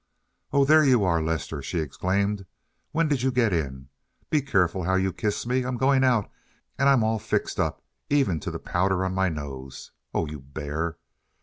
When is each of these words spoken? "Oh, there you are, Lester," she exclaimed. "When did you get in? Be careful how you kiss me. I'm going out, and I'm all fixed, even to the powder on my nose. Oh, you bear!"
"Oh, 0.51 0.65
there 0.65 0.83
you 0.83 1.03
are, 1.03 1.21
Lester," 1.21 1.61
she 1.61 1.77
exclaimed. 1.77 2.47
"When 2.91 3.07
did 3.07 3.21
you 3.21 3.31
get 3.31 3.53
in? 3.53 3.89
Be 4.31 4.41
careful 4.41 4.81
how 4.85 4.95
you 4.95 5.13
kiss 5.13 5.45
me. 5.45 5.61
I'm 5.63 5.77
going 5.77 6.03
out, 6.03 6.27
and 6.79 6.89
I'm 6.89 7.03
all 7.03 7.19
fixed, 7.19 7.59
even 8.09 8.39
to 8.39 8.49
the 8.49 8.57
powder 8.57 9.05
on 9.05 9.13
my 9.13 9.29
nose. 9.29 9.91
Oh, 10.11 10.25
you 10.25 10.39
bear!" 10.39 10.97